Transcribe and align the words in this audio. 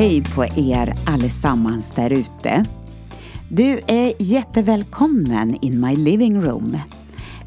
Hej 0.00 0.24
på 0.34 0.44
er 0.44 0.94
allesammans 1.06 1.94
där 1.94 2.10
ute. 2.10 2.64
Du 3.48 3.80
är 3.86 4.12
jättevälkommen 4.18 5.58
in 5.62 5.80
my 5.80 5.96
living 5.96 6.40
room. 6.40 6.78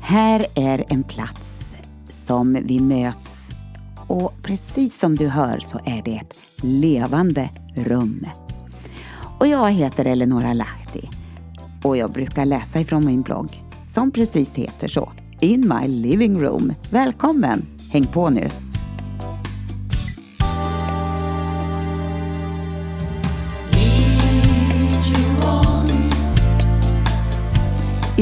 Här 0.01 0.45
är 0.55 0.83
en 0.87 1.03
plats 1.03 1.75
som 2.09 2.53
vi 2.53 2.79
möts 2.79 3.51
och 4.07 4.33
precis 4.43 4.99
som 4.99 5.15
du 5.15 5.27
hör 5.27 5.59
så 5.59 5.79
är 5.85 6.01
det 6.05 6.15
ett 6.15 6.33
levande 6.61 7.49
rum. 7.75 8.25
Och 9.39 9.47
jag 9.47 9.71
heter 9.71 10.05
Eleonora 10.05 10.53
Lahti 10.53 11.09
och 11.83 11.97
jag 11.97 12.11
brukar 12.11 12.45
läsa 12.45 12.79
ifrån 12.79 13.05
min 13.05 13.21
blogg 13.21 13.63
som 13.87 14.11
precis 14.11 14.55
heter 14.55 14.87
så. 14.87 15.11
In 15.39 15.73
my 15.79 15.87
living 15.87 16.41
room. 16.41 16.73
Välkommen! 16.89 17.65
Häng 17.91 18.05
på 18.05 18.29
nu! 18.29 18.49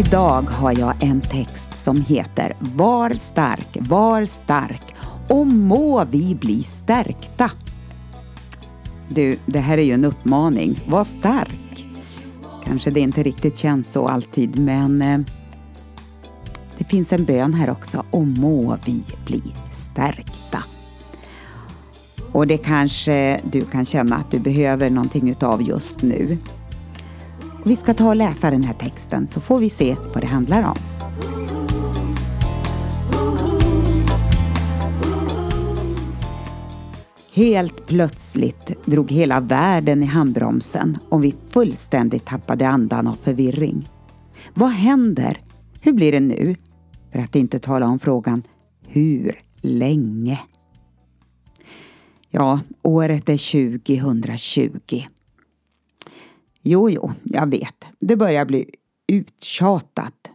Idag 0.08 0.42
har 0.42 0.80
jag 0.80 1.04
en 1.04 1.22
text 1.22 1.78
som 1.78 2.02
heter 2.02 2.56
Var 2.60 3.10
stark, 3.14 3.78
var 3.80 4.26
stark 4.26 4.96
och 5.30 5.48
må 5.48 6.06
vi 6.06 6.36
bli 6.36 6.64
stärkta. 6.64 7.52
Du, 9.10 9.38
det 9.46 9.60
här 9.60 9.78
är 9.78 9.82
ju 9.82 9.94
en 9.94 10.06
uppmaning. 10.06 10.80
Var 10.88 11.04
stark. 11.04 11.86
Kanske 12.66 12.92
det 12.92 13.00
inte 13.00 13.24
riktigt 13.24 13.58
känns 13.58 13.92
så 13.92 14.08
alltid, 14.08 14.60
men 14.60 15.02
eh, 15.02 15.20
det 16.78 16.84
finns 16.84 17.14
en 17.14 17.26
bön 17.26 17.54
här 17.54 17.70
också. 17.70 18.06
Och 18.12 18.28
må 18.28 18.78
vi 18.86 19.04
bli 19.26 19.44
stärkta. 19.72 20.64
Och 22.32 22.48
det 22.48 22.58
kanske 22.58 23.42
du 23.52 23.62
kan 23.62 23.86
känna 23.86 24.16
att 24.16 24.32
du 24.32 24.40
behöver 24.40 24.90
någonting 24.90 25.30
utav 25.30 25.62
just 25.62 26.02
nu. 26.02 26.38
Vi 27.66 27.76
ska 27.76 27.94
ta 27.94 28.08
och 28.08 28.16
läsa 28.16 28.52
den 28.52 28.64
här 28.64 28.74
texten 28.74 29.28
så 29.28 29.42
får 29.42 29.60
vi 29.60 29.70
se 29.70 29.96
vad 30.14 30.24
det 30.24 30.28
handlar 30.28 30.64
om. 30.64 30.76
Helt 37.34 37.88
plötsligt 37.88 38.86
drog 38.86 39.12
hela 39.12 39.40
världen 39.40 40.04
i 40.04 40.06
handbromsen 40.06 40.98
och 41.10 41.24
vi 41.24 41.36
fullständigt 41.50 42.26
tappade 42.26 42.68
andan 42.68 43.08
av 43.08 43.16
förvirring. 43.24 43.90
Vad 44.54 44.72
händer? 44.72 45.42
Hur 45.82 45.94
blir 45.94 46.12
det 46.12 46.20
nu? 46.20 46.56
För 47.12 47.20
att 47.20 47.36
inte 47.36 47.60
tala 47.60 47.88
om 47.88 48.00
frågan 48.00 48.44
hur 48.88 49.42
länge? 49.62 50.40
Ja, 52.30 52.60
året 52.82 53.30
är 53.30 53.80
2020. 53.80 55.04
Jo, 56.62 56.90
jo, 56.90 57.12
jag 57.24 57.50
vet. 57.50 57.86
Det 58.00 58.16
börjar 58.16 58.46
bli 58.46 58.70
uttjatat. 59.08 60.32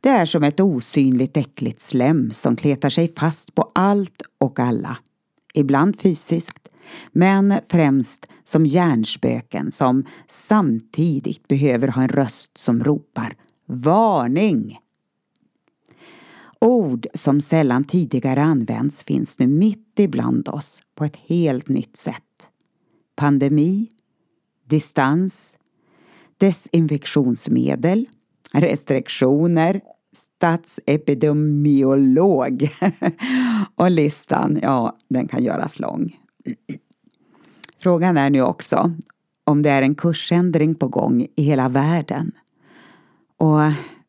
Det 0.00 0.08
är 0.08 0.26
som 0.26 0.42
ett 0.42 0.60
osynligt 0.60 1.36
äckligt 1.36 1.80
slem 1.80 2.30
som 2.32 2.56
kletar 2.56 2.90
sig 2.90 3.12
fast 3.16 3.54
på 3.54 3.70
allt 3.74 4.22
och 4.38 4.58
alla. 4.58 4.98
Ibland 5.54 6.00
fysiskt, 6.00 6.68
men 7.12 7.54
främst 7.68 8.26
som 8.44 8.66
hjärnspöken 8.66 9.72
som 9.72 10.04
samtidigt 10.28 11.48
behöver 11.48 11.88
ha 11.88 12.02
en 12.02 12.08
röst 12.08 12.58
som 12.58 12.84
ropar 12.84 13.36
Varning! 13.66 14.78
Ord 16.60 17.06
som 17.14 17.40
sällan 17.40 17.84
tidigare 17.84 18.42
använts 18.42 19.04
finns 19.04 19.38
nu 19.38 19.46
mitt 19.46 19.98
ibland 19.98 20.48
oss 20.48 20.82
på 20.94 21.04
ett 21.04 21.16
helt 21.16 21.68
nytt 21.68 21.96
sätt. 21.96 22.50
Pandemi, 23.16 23.88
distans, 24.70 25.56
desinfektionsmedel, 26.38 28.06
restriktioner, 28.52 29.80
statsepidemiolog. 30.12 32.70
Och 33.74 33.90
listan, 33.90 34.58
ja, 34.62 34.96
den 35.08 35.28
kan 35.28 35.44
göras 35.44 35.78
lång. 35.78 36.16
Frågan 37.78 38.16
är 38.16 38.30
nu 38.30 38.42
också 38.42 38.92
om 39.44 39.62
det 39.62 39.70
är 39.70 39.82
en 39.82 39.94
kursändring 39.94 40.74
på 40.74 40.88
gång 40.88 41.26
i 41.36 41.42
hela 41.42 41.68
världen. 41.68 42.32
Och 43.36 43.60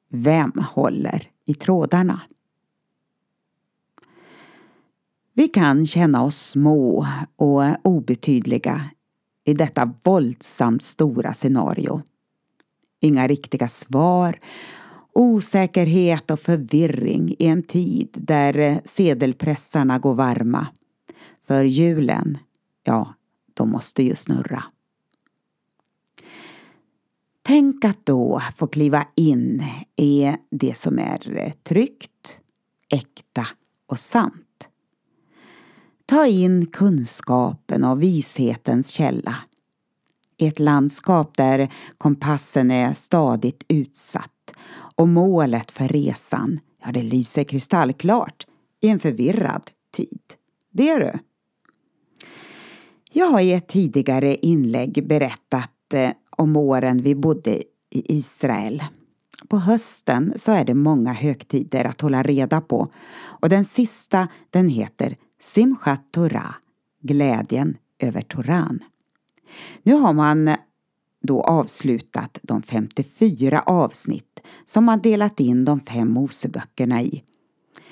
vem 0.10 0.52
håller 0.70 1.28
i 1.46 1.54
trådarna? 1.54 2.22
Vi 5.34 5.48
kan 5.48 5.86
känna 5.86 6.24
oss 6.24 6.38
små 6.38 7.08
och 7.36 7.64
obetydliga 7.84 8.90
i 9.46 9.53
detta 9.53 9.94
våldsamt 10.03 10.84
stora 10.84 11.34
scenario. 11.34 12.02
Inga 13.00 13.28
riktiga 13.28 13.68
svar, 13.68 14.40
osäkerhet 15.13 16.31
och 16.31 16.40
förvirring 16.40 17.35
i 17.40 17.46
en 17.46 17.63
tid 17.63 18.09
där 18.13 18.59
eh, 18.59 18.78
sedelpressarna 18.85 20.00
går 20.00 20.16
varma. 20.16 20.68
För 21.47 21.63
julen, 21.63 22.38
ja, 22.84 23.13
de 23.53 23.69
måste 23.69 24.03
ju 24.03 24.16
snurra. 24.16 24.63
Tänk 27.41 27.85
att 27.85 28.06
då 28.06 28.41
få 28.57 28.68
kliva 28.68 29.07
in 29.16 29.63
i 29.96 30.35
det 30.51 30.78
som 30.78 31.00
är 31.00 31.38
eh, 31.38 31.51
tryggt, 31.51 32.41
äkta 32.90 33.47
och 33.88 34.00
sant. 34.00 34.50
Ta 36.12 36.28
in 36.28 36.66
kunskapen 36.66 37.84
och 37.84 38.02
vishetens 38.02 38.88
källa. 38.88 39.36
I 40.38 40.48
ett 40.48 40.60
landskap 40.60 41.38
där 41.38 41.74
kompassen 41.98 42.72
är 42.72 42.94
stadigt 42.94 43.64
utsatt 43.68 44.54
och 44.96 45.08
målet 45.08 45.72
för 45.72 45.88
resan, 45.88 46.60
ja 46.86 46.92
det 46.92 47.04
lyser 47.04 47.44
kristallklart 47.44 48.48
i 48.82 48.88
en 48.88 49.00
förvirrad 49.00 49.72
tid. 49.96 50.20
Det 50.72 50.90
är 50.90 51.00
du. 51.00 51.20
Jag 53.12 53.26
har 53.26 53.42
i 53.42 53.54
ett 53.54 53.68
tidigare 53.68 54.36
inlägg 54.36 55.08
berättat 55.08 55.94
eh, 55.94 56.12
om 56.30 56.56
åren 56.56 57.02
vi 57.02 57.16
bodde 57.16 57.64
i 57.90 58.18
Israel. 58.18 58.84
På 59.47 59.57
hösten 59.57 60.34
så 60.35 60.52
är 60.52 60.66
det 60.66 60.74
många 60.74 61.13
högtider 61.13 61.85
att 61.85 62.02
hålla 62.02 62.24
reda 62.24 62.62
på 62.62 62.88
och 63.24 63.50
den 63.50 63.66
sista 63.66 64.28
den 64.50 64.69
heter 64.69 65.18
Simchat 65.40 66.12
Torah, 66.12 66.56
glädjen 67.02 67.78
över 68.00 68.22
Toran. 68.22 68.80
Nu 69.84 69.94
har 69.94 70.13
man 70.13 70.56
då 71.22 71.44
avslutat 71.44 72.40
de 72.41 72.62
54 72.62 73.63
avsnitt 73.66 74.40
som 74.66 74.85
man 74.85 75.01
delat 75.01 75.40
in 75.40 75.66
de 75.66 75.80
fem 75.80 76.12
Moseböckerna 76.12 77.01
i. 77.01 77.24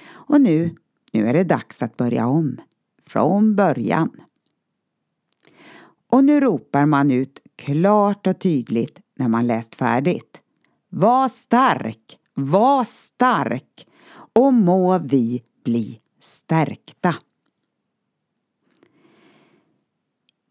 Och 0.09 0.41
nu, 0.41 0.75
nu 1.13 1.27
är 1.27 1.33
det 1.33 1.43
dags 1.43 1.83
att 1.83 1.97
börja 1.97 2.27
om, 2.27 2.57
från 3.07 3.55
början. 3.55 4.11
Och 6.09 6.23
nu 6.23 6.39
ropar 6.39 6.85
man 6.85 7.11
ut 7.11 7.41
klart 7.55 8.27
och 8.27 8.39
tydligt 8.39 8.99
när 9.15 9.27
man 9.27 9.47
läst 9.47 9.75
färdigt. 9.75 10.41
Var 10.89 11.27
stark, 11.27 12.19
var 12.33 12.83
stark 12.83 13.88
och 14.33 14.53
må 14.53 14.97
vi 14.97 15.44
bli 15.63 16.00
stärkta. 16.19 17.16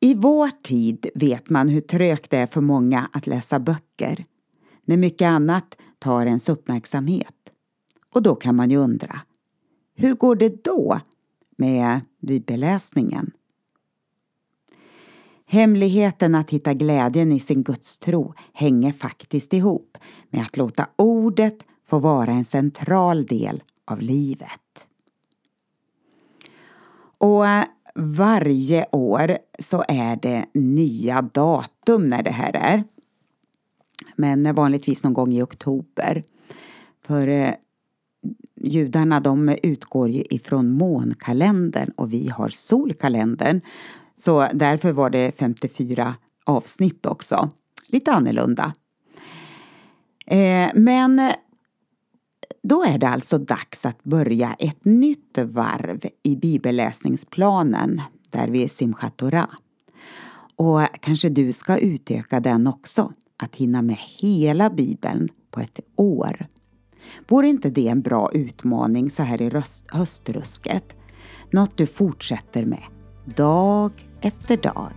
I 0.01 0.15
vår 0.15 0.51
tid 0.63 1.07
vet 1.15 1.51
man 1.51 1.69
hur 1.69 1.81
trögt 1.81 2.31
det 2.31 2.39
är 2.39 2.47
för 2.47 2.61
många 2.61 3.11
att 3.13 3.27
läsa 3.27 3.59
böcker, 3.59 4.25
när 4.85 4.97
mycket 4.97 5.27
annat 5.27 5.77
tar 5.99 6.27
ens 6.27 6.49
uppmärksamhet. 6.49 7.35
Och 8.15 8.23
då 8.23 8.35
kan 8.35 8.57
man 8.57 8.71
ju 8.71 8.77
undra, 8.77 9.21
hur 9.95 10.15
går 10.15 10.37
det 10.37 10.65
då 10.65 11.01
med 11.57 12.01
bibelläsningen? 12.21 13.31
Hemligheten 15.51 16.35
att 16.35 16.51
hitta 16.51 16.75
glädjen 16.75 17.33
i 17.33 17.41
sin 17.41 17.63
gudstro 17.63 18.35
hänger 18.53 18.93
faktiskt 18.93 19.53
ihop 19.53 19.99
med 20.31 20.43
att 20.43 20.57
låta 20.57 20.87
ordet 20.97 21.59
få 21.87 21.99
vara 21.99 22.31
en 22.31 22.45
central 22.45 23.27
del 23.27 23.63
av 23.85 24.01
livet. 24.01 24.87
Och 27.19 27.47
eh, 27.47 27.65
varje 27.95 28.87
år 28.93 29.39
så 29.59 29.85
är 29.89 30.17
det 30.17 30.47
nya 30.55 31.23
datum 31.23 32.11
när 32.11 32.23
det 32.23 32.31
här 32.31 32.57
är. 32.57 32.85
Men 34.17 34.47
eh, 34.47 34.55
vanligtvis 34.55 35.05
någon 35.05 35.15
gång 35.15 35.33
i 35.33 35.43
oktober. 35.43 36.23
För 37.03 37.29
eh, 37.29 37.55
judarna 38.57 39.21
de 39.21 39.57
utgår 39.63 40.09
ju 40.09 40.25
ifrån 40.31 40.73
månkalendern 40.73 41.91
och 41.97 42.13
vi 42.13 42.29
har 42.29 42.49
solkalendern. 42.49 43.61
Så 44.19 44.49
därför 44.53 44.93
var 44.93 45.11
det 45.11 45.39
54 45.39 46.15
avsnitt 46.45 47.07
också. 47.07 47.49
Lite 47.87 48.13
annorlunda. 48.13 48.73
Eh, 50.27 50.69
men 50.75 51.33
då 52.63 52.85
är 52.85 52.99
det 52.99 53.09
alltså 53.09 53.39
dags 53.39 53.87
att 53.87 54.05
börja 54.05 54.57
ett 54.59 54.85
nytt 54.85 55.39
varv 55.39 56.01
i 56.23 56.37
bibelläsningsplanen 56.37 58.03
där 58.31 58.49
vi 58.49 58.65
är 58.65 58.69
Simchat 58.69 59.17
Torah. 59.17 59.51
Och 60.57 60.81
kanske 61.01 61.29
du 61.29 61.53
ska 61.53 61.79
utöka 61.79 62.41
den 62.41 62.67
också, 62.67 63.13
att 63.37 63.57
hinna 63.57 63.83
med 63.83 63.97
hela 64.21 64.71
Bibeln 64.71 65.29
på 65.51 65.61
ett 65.61 65.81
år. 65.97 66.47
Vore 67.29 67.49
inte 67.49 67.71
det 67.71 67.89
en 67.89 68.03
bra 68.03 68.31
utmaning 68.33 69.11
så 69.11 69.23
här 69.23 69.43
i 69.43 69.63
höstrusket? 69.89 70.97
Något 71.53 71.77
du 71.77 71.87
fortsätter 71.87 72.65
med, 72.65 72.83
dag 73.37 73.93
efter 74.21 74.57
dag. 74.57 74.93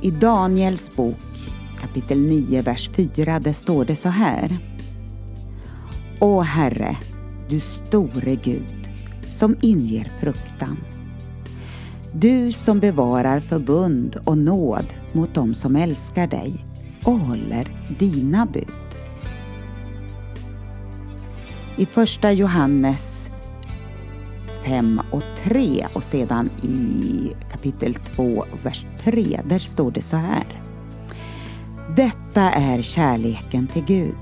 I 0.00 0.10
Daniels 0.10 0.96
bok 0.96 1.16
kapitel 1.80 2.20
9, 2.20 2.62
vers 2.62 2.90
4, 2.94 3.38
där 3.38 3.52
står 3.52 3.84
det 3.84 3.96
så 3.96 4.08
här. 4.08 4.58
Å 6.20 6.40
Herre, 6.40 6.96
du 7.48 7.60
store 7.60 8.34
Gud, 8.34 8.88
som 9.28 9.56
inger 9.60 10.12
fruktan. 10.20 10.76
Du 12.12 12.52
som 12.52 12.80
bevarar 12.80 13.40
förbund 13.40 14.16
och 14.24 14.38
nåd 14.38 14.94
mot 15.12 15.34
dem 15.34 15.54
som 15.54 15.76
älskar 15.76 16.26
dig 16.26 16.64
och 17.04 17.18
håller 17.18 17.94
dina 17.98 18.46
bud. 18.46 18.93
I 21.76 21.86
första 21.86 22.32
Johannes 22.32 23.30
5 24.64 25.00
och 25.10 25.22
3 25.36 25.86
och 25.92 26.04
sedan 26.04 26.50
i 26.62 27.32
kapitel 27.52 27.94
2, 27.94 28.44
vers 28.62 28.86
3, 29.04 29.40
där 29.44 29.58
står 29.58 29.90
det 29.90 30.02
så 30.02 30.16
här. 30.16 30.60
Detta 31.96 32.42
är 32.50 32.82
kärleken 32.82 33.66
till 33.66 33.84
Gud, 33.84 34.16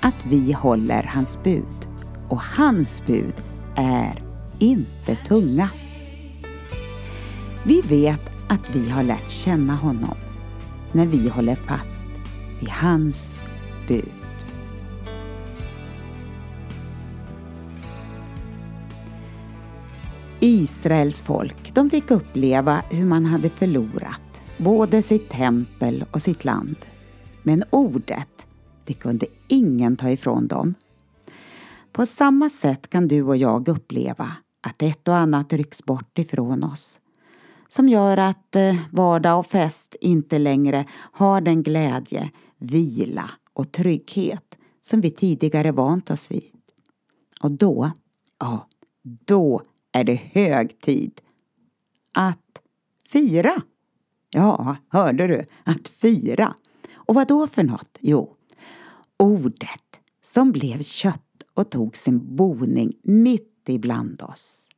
att 0.00 0.26
vi 0.26 0.52
håller 0.52 1.02
hans 1.02 1.42
bud 1.42 1.88
och 2.28 2.40
hans 2.40 3.02
bud 3.06 3.34
är 3.76 4.22
inte 4.58 5.16
tunga. 5.16 5.70
Vi 7.64 7.80
vet 7.80 8.30
att 8.48 8.76
vi 8.76 8.90
har 8.90 9.02
lärt 9.02 9.30
känna 9.30 9.74
honom 9.74 10.16
när 10.92 11.06
vi 11.06 11.28
håller 11.28 11.56
fast 11.56 12.06
vid 12.60 12.68
hans 12.68 13.40
bud. 13.88 14.17
Israels 20.48 21.20
folk, 21.20 21.74
de 21.74 21.90
fick 21.90 22.10
uppleva 22.10 22.82
hur 22.90 23.06
man 23.06 23.24
hade 23.24 23.50
förlorat 23.50 24.20
både 24.58 25.02
sitt 25.02 25.28
tempel 25.30 26.04
och 26.10 26.22
sitt 26.22 26.44
land. 26.44 26.76
Men 27.42 27.64
ordet, 27.70 28.46
det 28.84 28.92
kunde 28.92 29.26
ingen 29.48 29.96
ta 29.96 30.10
ifrån 30.10 30.46
dem. 30.46 30.74
På 31.92 32.06
samma 32.06 32.48
sätt 32.48 32.90
kan 32.90 33.08
du 33.08 33.22
och 33.22 33.36
jag 33.36 33.68
uppleva 33.68 34.32
att 34.66 34.82
ett 34.82 35.08
och 35.08 35.16
annat 35.16 35.52
rycks 35.52 35.84
bort 35.84 36.18
ifrån 36.18 36.64
oss 36.64 36.98
som 37.68 37.88
gör 37.88 38.16
att 38.16 38.56
eh, 38.56 38.76
vardag 38.92 39.38
och 39.38 39.46
fest 39.46 39.96
inte 40.00 40.38
längre 40.38 40.84
har 41.12 41.40
den 41.40 41.62
glädje, 41.62 42.30
vila 42.58 43.30
och 43.52 43.72
trygghet 43.72 44.58
som 44.80 45.00
vi 45.00 45.10
tidigare 45.10 45.72
vant 45.72 46.10
oss 46.10 46.30
vid. 46.30 46.52
Och 47.42 47.50
då, 47.50 47.90
ja, 48.38 48.68
då 49.02 49.62
är 49.98 50.04
det 50.04 50.14
hög 50.32 50.80
tid 50.80 51.20
att 52.12 52.60
fira. 53.08 53.62
Ja, 54.30 54.76
hörde 54.88 55.26
du? 55.26 55.46
Att 55.64 55.88
fira. 55.88 56.54
Och 56.94 57.14
vad 57.14 57.28
då 57.28 57.46
för 57.46 57.62
något? 57.62 57.98
Jo, 58.00 58.36
ordet 59.16 60.00
som 60.20 60.52
blev 60.52 60.82
kött 60.82 61.42
och 61.54 61.70
tog 61.70 61.96
sin 61.96 62.36
boning 62.36 62.92
mitt 63.02 63.62
ibland 63.68 64.22
oss. 64.22 64.68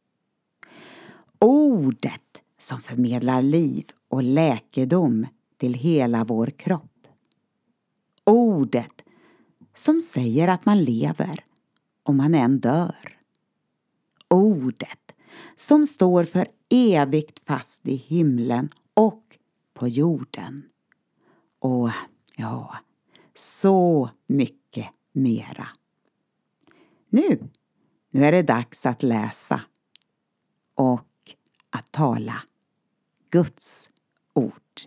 Ordet 1.39 2.43
som 2.59 2.81
förmedlar 2.81 3.43
liv 3.43 3.87
och 4.09 4.23
läkedom 4.23 5.27
till 5.57 5.75
hela 5.75 6.25
vår 6.25 6.47
kropp. 6.47 7.07
Ordet 8.25 9.03
som 9.75 10.01
säger 10.01 10.49
att 10.49 10.67
man 10.67 10.85
lever 10.85 11.45
om 12.03 12.17
man 12.17 12.35
än 12.35 12.61
dör. 12.61 13.19
Ordet 14.29 15.10
som 15.57 15.87
står 15.87 16.25
för 16.25 16.49
evigt 16.69 17.41
fast 17.47 17.89
i 17.89 17.95
himlen 17.95 18.69
och 18.95 19.39
på 19.75 19.89
jorden. 19.89 20.63
Och 21.59 21.91
Ja, 22.41 22.77
så 23.35 24.11
mycket 24.27 24.89
mera. 25.13 25.69
Nu, 27.09 27.49
nu 28.11 28.25
är 28.25 28.33
det 28.33 28.43
dags 28.43 28.87
att 28.87 29.03
läsa 29.03 29.61
och 30.75 31.07
att 31.71 31.93
tala 31.93 32.43
Guds 33.31 33.91
ord. 34.33 34.81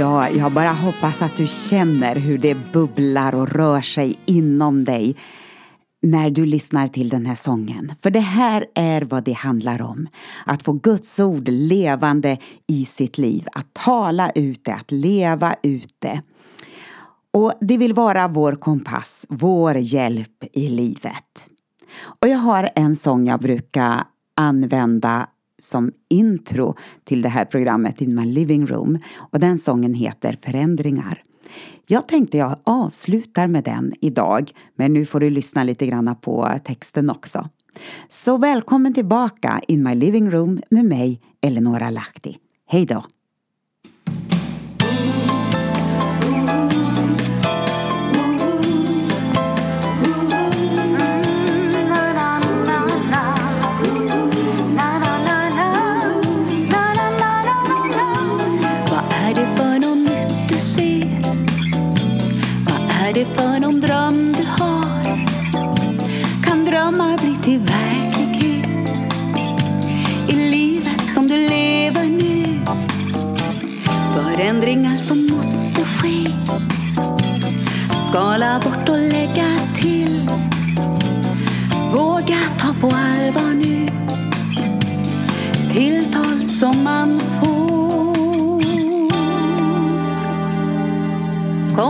Ja, 0.00 0.28
jag 0.28 0.52
bara 0.52 0.72
hoppas 0.72 1.22
att 1.22 1.36
du 1.36 1.46
känner 1.46 2.16
hur 2.16 2.38
det 2.38 2.72
bubblar 2.72 3.34
och 3.34 3.48
rör 3.48 3.80
sig 3.80 4.16
inom 4.26 4.84
dig 4.84 5.16
när 6.02 6.30
du 6.30 6.46
lyssnar 6.46 6.88
till 6.88 7.08
den 7.08 7.26
här 7.26 7.34
sången. 7.34 7.92
För 8.02 8.10
det 8.10 8.20
här 8.20 8.66
är 8.74 9.02
vad 9.02 9.24
det 9.24 9.32
handlar 9.32 9.82
om. 9.82 10.08
Att 10.46 10.62
få 10.62 10.72
Guds 10.72 11.20
ord 11.20 11.48
levande 11.48 12.38
i 12.66 12.84
sitt 12.84 13.18
liv. 13.18 13.46
Att 13.52 13.74
tala 13.74 14.30
ut 14.30 14.64
det, 14.64 14.74
att 14.74 14.90
leva 14.90 15.54
ut 15.62 15.94
det. 15.98 16.22
Och 17.30 17.52
det 17.60 17.76
vill 17.76 17.92
vara 17.92 18.28
vår 18.28 18.52
kompass, 18.52 19.26
vår 19.28 19.76
hjälp 19.76 20.44
i 20.52 20.68
livet. 20.68 21.48
Och 22.02 22.28
jag 22.28 22.38
har 22.38 22.70
en 22.74 22.96
sång 22.96 23.26
jag 23.26 23.40
brukar 23.40 24.04
använda 24.34 25.26
som 25.60 25.92
intro 26.08 26.76
till 27.04 27.22
det 27.22 27.28
här 27.28 27.44
programmet 27.44 28.00
In 28.00 28.16
My 28.16 28.26
Living 28.26 28.66
Room 28.66 28.98
och 29.16 29.40
den 29.40 29.58
sången 29.58 29.94
heter 29.94 30.38
Förändringar. 30.44 31.22
Jag 31.86 32.08
tänkte 32.08 32.38
jag 32.38 32.56
avslutar 32.64 33.46
med 33.46 33.64
den 33.64 33.92
idag 34.00 34.50
men 34.76 34.92
nu 34.92 35.06
får 35.06 35.20
du 35.20 35.30
lyssna 35.30 35.64
lite 35.64 35.86
grann 35.86 36.16
på 36.20 36.48
texten 36.64 37.10
också. 37.10 37.48
Så 38.08 38.36
välkommen 38.36 38.94
tillbaka 38.94 39.60
In 39.68 39.84
My 39.84 39.94
Living 39.94 40.30
Room 40.30 40.58
med 40.70 40.84
mig 40.84 41.20
Eleonora 41.40 41.90
Lahti. 41.90 42.36
Hej 42.66 42.86
då! 42.86 43.04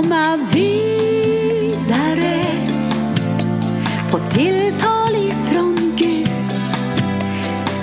Komma 0.00 0.38
vidare 0.52 2.45
få 4.11 4.19
tilltal 4.19 5.14
ifrån 5.16 5.95
Gud. 5.97 6.28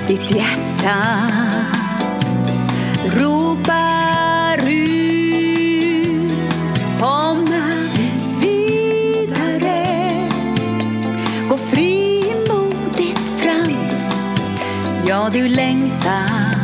Ditt 0.08 0.32
hjärta 0.32 0.98
ropar 3.06 4.58
ut. 4.70 6.32
Komma 7.00 7.72
vidare. 8.42 9.86
Gå 11.50 11.58
frimodigt 11.58 13.30
fram. 13.42 13.74
Ja, 15.08 15.30
du 15.34 15.48
längtar 15.48 16.58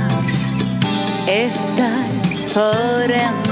efter 1.28 1.94
förändring. 2.48 3.43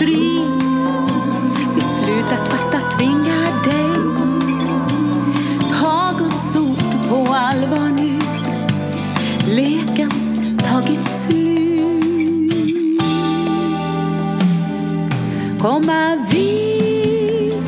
Utan 0.00 0.58
beslutat 1.74 2.38
Beslutet 2.38 2.48
fattat 2.48 2.90
tvingar 2.98 3.52
dig. 3.64 3.90
Ta 5.72 6.14
Guds 6.18 6.56
ord 6.56 7.08
på 7.08 7.34
allvar 7.34 7.90
nu. 7.98 8.18
Leken 9.46 10.10
tagit 10.58 11.06
slut. 11.06 11.68
Komma 15.58 16.16
vidare, 16.30 17.66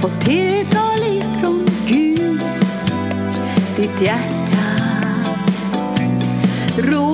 få 0.00 0.08
tilltal 0.08 1.02
ifrån 1.02 1.66
Gud. 1.86 2.42
Ditt 3.76 4.00
hjärta 4.00 4.40
ropar 6.76 7.09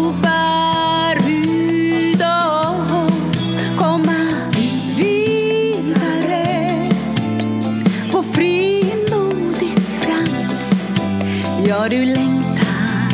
Har 11.86 11.90
du 11.90 12.04
längtar 12.04 13.10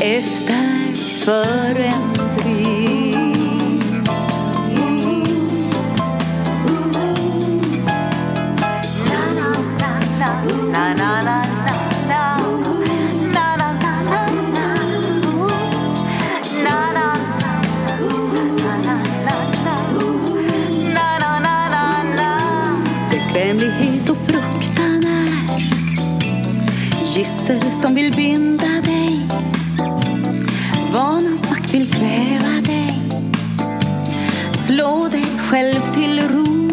efter 0.00 0.94
förändring. 1.24 2.13
Gissel 27.44 27.72
som 27.72 27.94
vill 27.94 28.12
binda 28.16 28.80
dig. 28.84 29.28
Vanans 30.92 31.50
makt 31.50 31.74
vill 31.74 31.90
kväva 31.92 32.60
dig. 32.64 33.00
Slå 34.66 35.08
dig 35.08 35.24
själv 35.38 35.80
till 35.94 36.20
ro. 36.28 36.70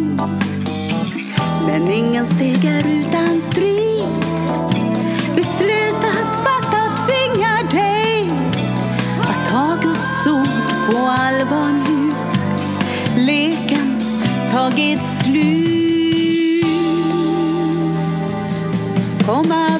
Men 1.68 1.92
ingen 1.92 2.28
seger 2.28 2.84
utan 2.88 3.42
strid. 3.51 4.06
Beslutat 5.36 6.36
fatta 6.36 7.06
tvingar 7.06 7.70
dig 7.72 8.32
att 9.22 9.50
ta 9.50 9.78
Guds 9.82 10.28
ord 10.28 10.92
på 10.92 10.98
allvar 10.98 11.72
nu. 11.88 12.12
Leken 13.22 14.00
tagit 14.51 15.00
slut. 15.24 15.62
Komma 19.25 19.71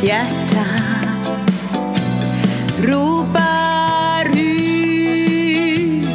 Ditt 0.00 0.08
hjärta 0.08 0.64
ropar 2.82 4.26
ut. 4.36 6.08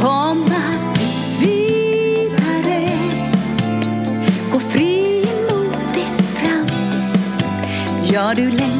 Komma 0.00 0.62
vidare. 1.40 2.88
Gå 4.52 4.60
frimodigt 4.60 6.22
fram. 6.34 6.66
Ja, 8.12 8.32
du 8.36 8.50
längtar 8.50 8.77